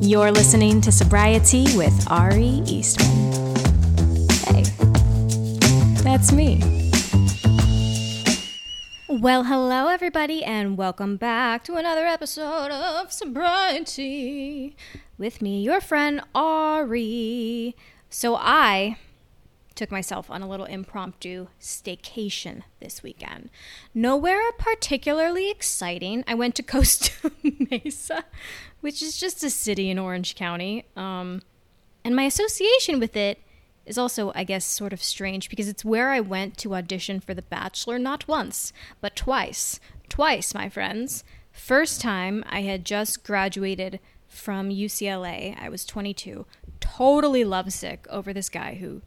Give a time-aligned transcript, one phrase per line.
[0.00, 3.32] You're listening to Sobriety with Ari Eastman.
[4.46, 4.62] Hey,
[6.04, 6.60] that's me.
[9.08, 14.76] Well, hello, everybody, and welcome back to another episode of Sobriety
[15.18, 17.74] with me, your friend Ari.
[18.08, 18.98] So, I
[19.78, 23.48] took myself on a little impromptu staycation this weekend.
[23.94, 26.24] Nowhere particularly exciting.
[26.26, 28.24] I went to Costa Mesa,
[28.80, 30.84] which is just a city in Orange County.
[30.96, 31.42] Um,
[32.04, 33.40] and my association with it
[33.86, 37.32] is also, I guess, sort of strange because it's where I went to audition for
[37.32, 39.78] The Bachelor not once, but twice.
[40.08, 41.22] Twice, my friends.
[41.52, 45.56] First time, I had just graduated from UCLA.
[45.58, 46.46] I was 22,
[46.80, 49.02] totally lovesick over this guy who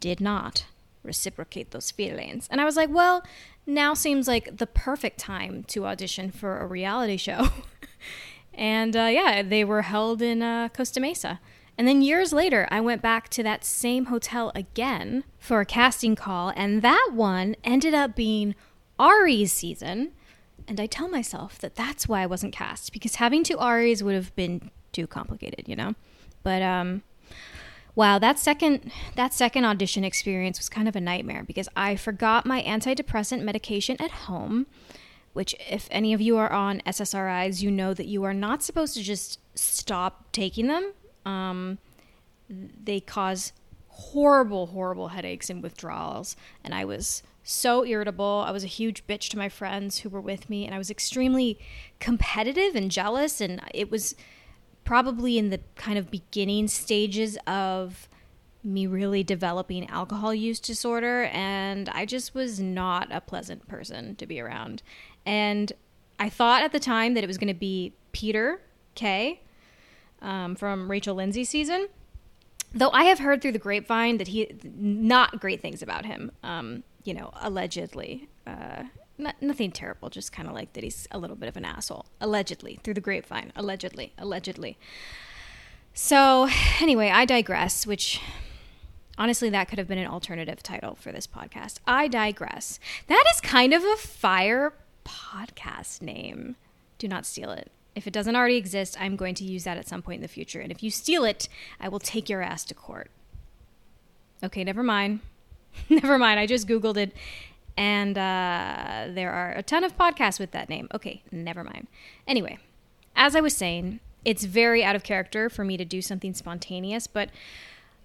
[0.00, 0.66] did not
[1.02, 2.48] reciprocate those feelings.
[2.50, 3.24] And I was like, well,
[3.66, 7.48] now seems like the perfect time to audition for a reality show.
[8.54, 11.40] and uh, yeah, they were held in uh, Costa Mesa.
[11.76, 16.14] And then years later, I went back to that same hotel again for a casting
[16.14, 18.54] call, and that one ended up being
[18.98, 20.12] Arie's season.
[20.68, 24.14] And I tell myself that that's why I wasn't cast because having two Aries would
[24.14, 25.94] have been too complicated, you know.
[26.42, 27.02] But um,
[27.96, 32.44] Wow, that second that second audition experience was kind of a nightmare because I forgot
[32.44, 34.66] my antidepressant medication at home,
[35.32, 38.94] which if any of you are on SSRIs, you know that you are not supposed
[38.94, 40.92] to just stop taking them.
[41.24, 41.78] Um,
[42.48, 43.52] they cause
[43.88, 48.44] horrible, horrible headaches and withdrawals, and I was so irritable.
[48.46, 50.90] I was a huge bitch to my friends who were with me, and I was
[50.90, 51.60] extremely
[52.00, 54.16] competitive and jealous, and it was
[54.84, 58.08] probably in the kind of beginning stages of
[58.62, 64.26] me really developing alcohol use disorder and I just was not a pleasant person to
[64.26, 64.82] be around.
[65.26, 65.72] And
[66.18, 68.62] I thought at the time that it was going to be Peter
[68.94, 69.40] Kay
[70.22, 71.88] um, from Rachel Lindsay season,
[72.72, 76.32] though I have heard through the grapevine that he not great things about him.
[76.42, 78.28] Um, you know, allegedly.
[78.46, 78.84] Uh,
[79.18, 82.06] not, nothing terrible, just kind of like that he's a little bit of an asshole.
[82.20, 83.52] Allegedly, through the grapevine.
[83.56, 84.76] Allegedly, allegedly.
[85.92, 86.48] So,
[86.80, 88.20] anyway, I digress, which
[89.16, 91.78] honestly, that could have been an alternative title for this podcast.
[91.86, 92.80] I digress.
[93.06, 94.72] That is kind of a fire
[95.04, 96.56] podcast name.
[96.98, 97.70] Do not steal it.
[97.94, 100.28] If it doesn't already exist, I'm going to use that at some point in the
[100.28, 100.60] future.
[100.60, 101.48] And if you steal it,
[101.78, 103.10] I will take your ass to court.
[104.42, 105.20] Okay, never mind.
[105.88, 106.40] never mind.
[106.40, 107.12] I just Googled it
[107.76, 110.88] and uh, there are a ton of podcasts with that name.
[110.94, 111.88] Okay, never mind.
[112.26, 112.58] Anyway,
[113.16, 117.06] as I was saying, it's very out of character for me to do something spontaneous,
[117.06, 117.30] but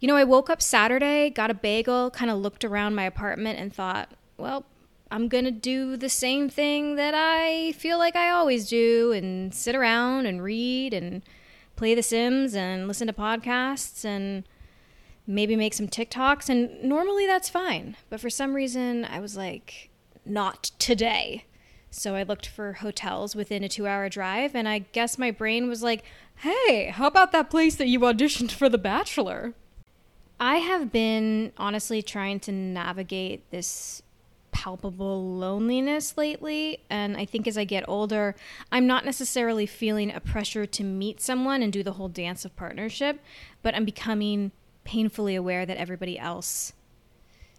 [0.00, 3.60] you know, I woke up Saturday, got a bagel, kind of looked around my apartment,
[3.60, 4.64] and thought, well,
[5.12, 9.54] I'm going to do the same thing that I feel like I always do and
[9.54, 11.22] sit around and read and
[11.76, 14.42] play The Sims and listen to podcasts and
[15.26, 17.96] maybe make some TikToks, and normally that's fine.
[18.10, 19.90] But for some reason, I was like,
[20.24, 21.44] not today.
[21.90, 25.68] So I looked for hotels within a two hour drive, and I guess my brain
[25.68, 26.04] was like,
[26.36, 29.54] hey, how about that place that you auditioned for The Bachelor?
[30.40, 34.02] I have been honestly trying to navigate this
[34.50, 36.78] palpable loneliness lately.
[36.88, 38.34] And I think as I get older,
[38.70, 42.54] I'm not necessarily feeling a pressure to meet someone and do the whole dance of
[42.54, 43.20] partnership,
[43.62, 44.52] but I'm becoming
[44.84, 46.72] painfully aware that everybody else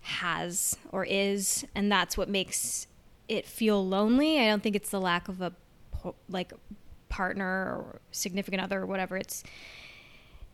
[0.00, 2.86] has or is and that's what makes
[3.28, 4.40] it feel lonely.
[4.40, 5.52] I don't think it's the lack of a
[6.28, 6.52] like
[7.08, 9.16] partner or significant other or whatever.
[9.16, 9.44] It's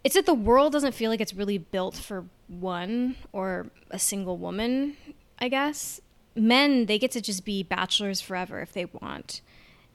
[0.03, 4.37] it's that the world doesn't feel like it's really built for one or a single
[4.37, 4.97] woman
[5.39, 6.01] i guess.
[6.37, 9.41] Men they get to just be bachelors forever if they want.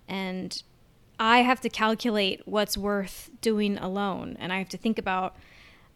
[0.07, 0.61] And
[1.19, 4.37] i have to calculate what's worth doing alone.
[4.39, 5.35] And i have to think about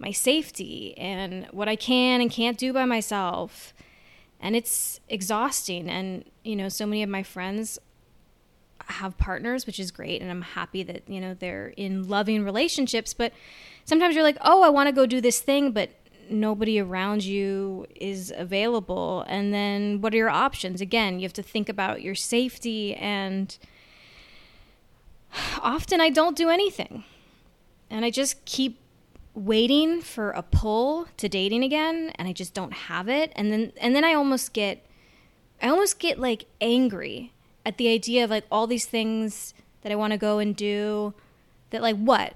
[0.04, 3.74] my safety and what I can and can't do by myself.
[4.40, 5.90] And it's exhausting.
[5.90, 7.80] And, you know, so many of my friends
[8.88, 10.22] have partners, which is great.
[10.22, 13.14] And I'm happy that, you know, they're in loving relationships.
[13.14, 13.32] But
[13.86, 15.92] sometimes you're like, oh, I want to go do this thing, but
[16.30, 19.24] nobody around you is available.
[19.30, 20.82] And then what are your options?
[20.82, 22.94] Again, you have to think about your safety.
[22.96, 23.58] And
[25.62, 27.06] often I don't do anything.
[27.90, 28.83] And I just keep
[29.36, 33.32] waiting for a pull to dating again and I just don't have it.
[33.36, 34.86] And then and then I almost get
[35.62, 37.34] I almost get like angry
[37.66, 41.14] at the idea of like all these things that I want to go and do
[41.72, 42.36] that like what?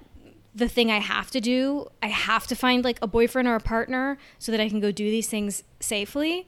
[0.56, 3.60] The thing I have to do I have to find like a boyfriend or a
[3.60, 6.48] partner so that I can go do these things safely.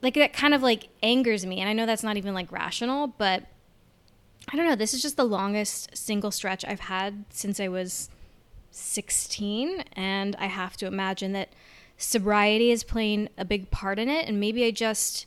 [0.00, 3.06] Like that kind of like angers me and I know that's not even like rational
[3.06, 3.44] but
[4.50, 8.10] I don't know, this is just the longest single stretch I've had since I was
[8.72, 9.84] 16.
[9.92, 11.50] And I have to imagine that
[11.96, 14.26] sobriety is playing a big part in it.
[14.26, 15.26] And maybe I just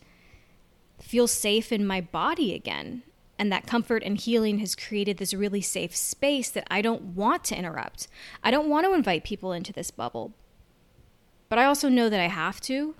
[1.00, 3.04] feel safe in my body again.
[3.38, 7.44] And that comfort and healing has created this really safe space that I don't want
[7.46, 8.08] to interrupt.
[8.44, 10.34] I don't want to invite people into this bubble.
[11.50, 12.96] But I also know that I have to.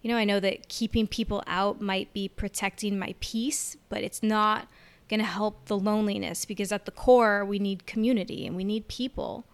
[0.00, 4.22] You know, I know that keeping people out might be protecting my peace, but it's
[4.22, 4.68] not
[5.08, 8.86] going to help the loneliness because at the core, we need community and we need
[8.88, 9.44] people.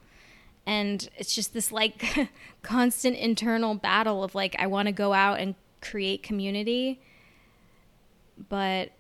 [0.67, 2.31] And it's just this like
[2.63, 7.01] constant internal battle of like, I want to go out and create community,
[8.49, 8.91] but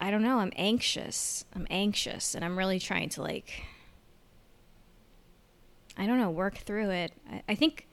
[0.00, 0.38] I don't know.
[0.38, 1.44] I'm anxious.
[1.54, 3.64] I'm anxious, and I'm really trying to like,
[5.96, 7.12] I don't know, work through it.
[7.30, 7.86] I, I think,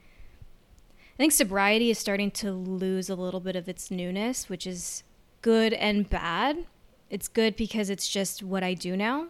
[1.14, 5.02] I think sobriety is starting to lose a little bit of its newness, which is
[5.42, 6.66] good and bad.
[7.10, 9.28] It's good because it's just what I do now.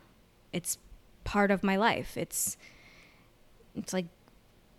[0.52, 0.78] It's
[1.24, 2.16] part of my life.
[2.16, 2.56] It's,
[3.78, 4.06] it's like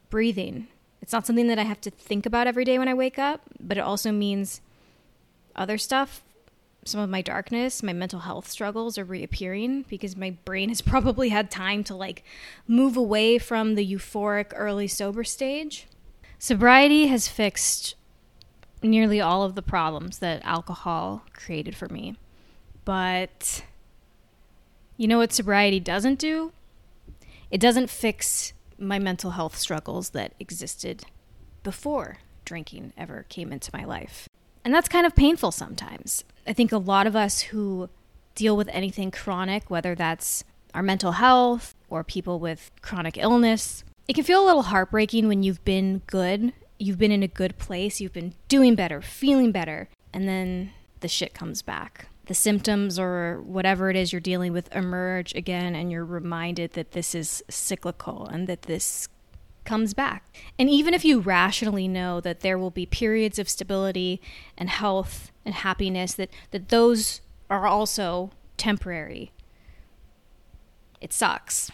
[0.09, 0.67] breathing.
[1.01, 3.41] It's not something that I have to think about every day when I wake up,
[3.59, 4.61] but it also means
[5.55, 6.23] other stuff
[6.85, 11.29] some of my darkness, my mental health struggles are reappearing because my brain has probably
[11.29, 12.23] had time to like
[12.67, 15.87] move away from the euphoric early sober stage.
[16.37, 17.95] Sobriety has fixed
[18.81, 22.15] nearly all of the problems that alcohol created for me.
[22.85, 23.63] But
[24.95, 26.53] you know what sobriety doesn't do?
[27.51, 31.03] It doesn't fix my mental health struggles that existed
[31.63, 34.27] before drinking ever came into my life.
[34.63, 36.23] And that's kind of painful sometimes.
[36.47, 37.89] I think a lot of us who
[38.35, 40.43] deal with anything chronic, whether that's
[40.73, 45.43] our mental health or people with chronic illness, it can feel a little heartbreaking when
[45.43, 49.89] you've been good, you've been in a good place, you've been doing better, feeling better,
[50.13, 50.71] and then
[51.01, 52.07] the shit comes back.
[52.29, 56.91] The symptoms or whatever it is you're dealing with emerge again, and you're reminded that
[56.91, 59.09] this is cyclical and that this
[59.65, 60.37] comes back.
[60.59, 64.21] And even if you rationally know that there will be periods of stability
[64.55, 69.31] and health and happiness, that, that those are also temporary,
[71.01, 71.71] it sucks.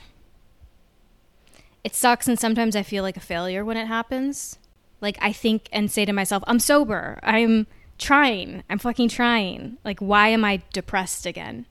[1.83, 4.57] It sucks, and sometimes I feel like a failure when it happens.
[5.01, 7.19] Like, I think and say to myself, I'm sober.
[7.23, 7.67] I'm
[7.97, 8.63] trying.
[8.69, 9.77] I'm fucking trying.
[9.83, 11.65] Like, why am I depressed again?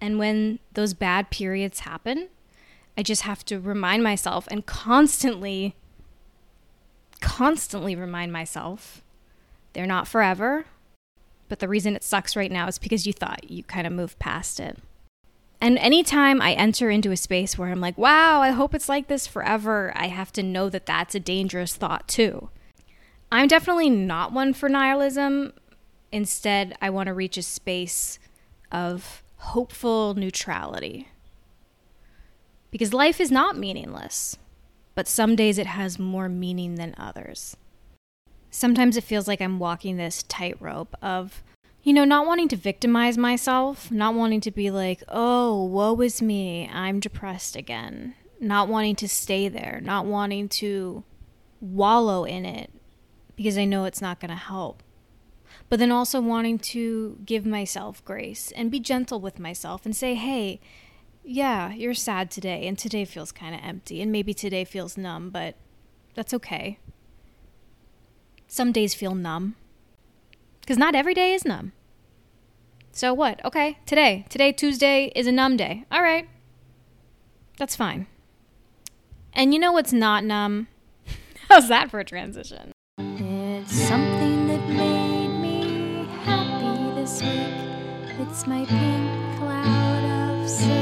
[0.00, 2.28] And when those bad periods happen,
[2.96, 5.74] I just have to remind myself and constantly,
[7.20, 9.02] constantly remind myself
[9.72, 10.66] they're not forever.
[11.48, 14.18] But the reason it sucks right now is because you thought you kind of moved
[14.18, 14.78] past it.
[15.60, 19.06] And anytime I enter into a space where I'm like, wow, I hope it's like
[19.06, 22.48] this forever, I have to know that that's a dangerous thought too.
[23.32, 25.54] I'm definitely not one for nihilism.
[26.12, 28.18] Instead, I want to reach a space
[28.70, 31.08] of hopeful neutrality.
[32.70, 34.36] Because life is not meaningless,
[34.94, 37.56] but some days it has more meaning than others.
[38.50, 41.42] Sometimes it feels like I'm walking this tightrope of,
[41.82, 46.20] you know, not wanting to victimize myself, not wanting to be like, oh, woe is
[46.20, 51.02] me, I'm depressed again, not wanting to stay there, not wanting to
[51.62, 52.70] wallow in it
[53.36, 54.82] because I know it's not going to help.
[55.68, 60.14] But then also wanting to give myself grace and be gentle with myself and say,
[60.14, 60.60] hey,
[61.24, 65.30] yeah, you're sad today, and today feels kind of empty, and maybe today feels numb,
[65.30, 65.54] but
[66.14, 66.78] that's okay.
[68.48, 69.56] Some days feel numb.
[70.60, 71.72] Because not every day is numb.
[72.92, 73.42] So what?
[73.44, 74.26] Okay, today.
[74.28, 75.84] Today, Tuesday, is a numb day.
[75.90, 76.28] All right.
[77.56, 78.06] That's fine.
[79.32, 80.68] And you know what's not numb?
[81.48, 82.71] How's that for a transition?
[87.24, 90.72] It's my pink cloud of sobriety.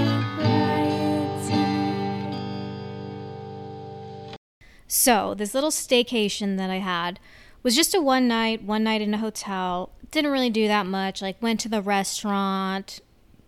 [4.86, 7.18] So, this little staycation that I had
[7.62, 9.90] was just a one night, one night in a hotel.
[10.10, 11.20] Didn't really do that much.
[11.20, 13.00] Like, went to the restaurant,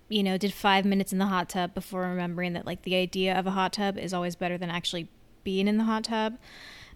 [0.09, 3.39] you know, did five minutes in the hot tub before remembering that, like, the idea
[3.39, 5.09] of a hot tub is always better than actually
[5.45, 6.39] being in the hot tub.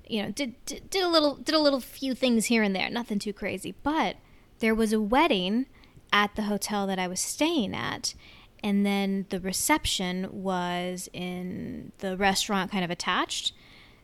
[0.09, 2.91] You know, did, did, did a little, did a little few things here and there,
[2.91, 3.75] nothing too crazy.
[3.83, 4.17] But
[4.59, 5.67] there was a wedding
[6.17, 8.15] at the hotel that I was staying at.
[8.65, 13.53] And then the reception was in the restaurant kind of attached.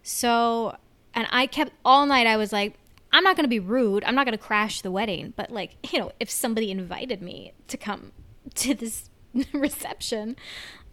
[0.02, 0.76] So,
[1.14, 2.75] and I kept all night, I was like,
[3.14, 4.04] I'm not going to be rude.
[4.04, 5.33] I'm not going to crash the wedding.
[5.37, 8.12] But, like, you know, if somebody invited me to come
[8.57, 9.09] to this
[9.54, 10.37] reception.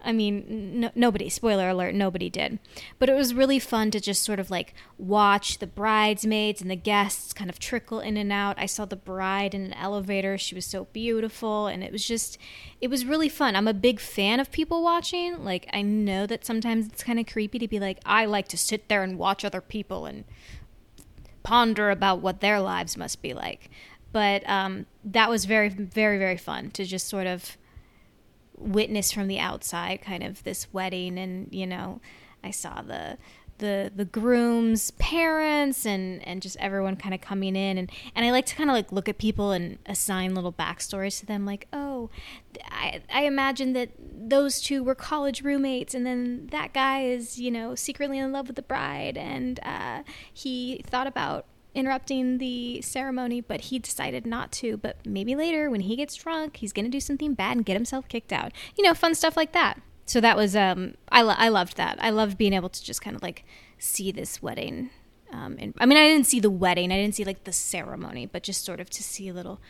[0.01, 2.59] I mean, no, nobody, spoiler alert, nobody did.
[2.99, 6.77] But it was really fun to just sort of like watch the bridesmaids and the
[6.77, 8.57] guests kind of trickle in and out.
[8.57, 10.37] I saw the bride in an elevator.
[10.37, 11.67] She was so beautiful.
[11.67, 12.37] And it was just,
[12.79, 13.55] it was really fun.
[13.55, 15.43] I'm a big fan of people watching.
[15.43, 18.57] Like, I know that sometimes it's kind of creepy to be like, I like to
[18.57, 20.23] sit there and watch other people and
[21.43, 23.69] ponder about what their lives must be like.
[24.11, 27.57] But um, that was very, very, very fun to just sort of
[28.59, 31.99] witness from the outside kind of this wedding and you know
[32.43, 33.17] i saw the
[33.59, 38.31] the the groom's parents and and just everyone kind of coming in and and I
[38.31, 41.67] like to kind of like look at people and assign little backstories to them like
[41.71, 42.09] oh
[42.71, 47.51] I I imagine that those two were college roommates and then that guy is you
[47.51, 51.45] know secretly in love with the bride and uh, he thought about
[51.79, 54.77] interrupting the ceremony, but he decided not to.
[54.77, 57.73] But maybe later, when he gets drunk, he's going to do something bad and get
[57.73, 58.51] himself kicked out.
[58.77, 59.81] You know, fun stuff like that.
[60.05, 61.97] So that was, um, I, lo- I loved that.
[62.01, 63.45] I loved being able to just kind of like
[63.77, 64.89] see this wedding.
[65.31, 68.25] Um, and I mean, I didn't see the wedding, I didn't see like the ceremony,
[68.25, 69.61] but just sort of to see little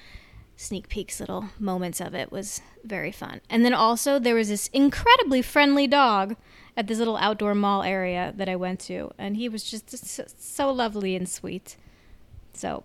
[0.55, 3.41] sneak peeks, little moments of it was very fun.
[3.49, 6.35] And then also, there was this incredibly friendly dog
[6.75, 10.71] at this little outdoor mall area that I went to, and he was just so
[10.71, 11.75] lovely and sweet.
[12.59, 12.83] So,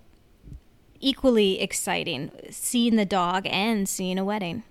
[1.01, 4.63] equally exciting seeing the dog and seeing a wedding.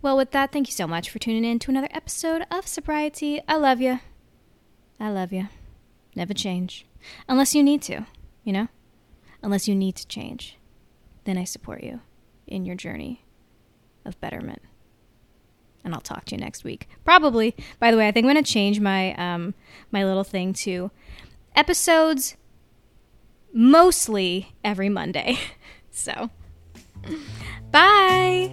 [0.00, 3.42] Well, with that, thank you so much for tuning in to another episode of Sobriety.
[3.48, 3.98] I love you.
[5.00, 5.48] I love you.
[6.14, 6.86] Never change.
[7.28, 8.06] Unless you need to,
[8.44, 8.68] you know?
[9.42, 10.56] Unless you need to change.
[11.24, 12.02] Then I support you
[12.46, 13.24] in your journey
[14.04, 14.62] of betterment.
[15.82, 16.88] And I'll talk to you next week.
[17.04, 17.56] Probably.
[17.80, 19.54] By the way, I think I'm going to change my um
[19.90, 20.92] my little thing to
[21.56, 22.36] episodes
[23.54, 25.38] mostly every Monday.
[25.96, 26.28] So,
[27.70, 28.50] bye.